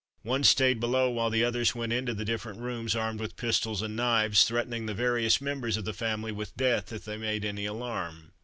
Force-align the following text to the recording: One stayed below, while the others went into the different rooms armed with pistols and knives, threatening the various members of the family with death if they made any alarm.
One 0.23 0.43
stayed 0.43 0.79
below, 0.79 1.11
while 1.11 1.29
the 1.29 1.43
others 1.43 1.75
went 1.75 1.93
into 1.93 2.15
the 2.15 2.25
different 2.25 2.57
rooms 2.59 2.95
armed 2.95 3.19
with 3.19 3.35
pistols 3.35 3.83
and 3.83 3.95
knives, 3.95 4.45
threatening 4.45 4.87
the 4.87 4.95
various 4.95 5.39
members 5.39 5.77
of 5.77 5.85
the 5.85 5.93
family 5.93 6.31
with 6.31 6.57
death 6.57 6.91
if 6.91 7.05
they 7.05 7.17
made 7.17 7.45
any 7.45 7.67
alarm. 7.67 8.31